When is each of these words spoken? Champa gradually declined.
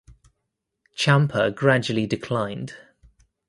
Champa 0.95 1.51
gradually 1.51 2.07
declined. 2.07 2.73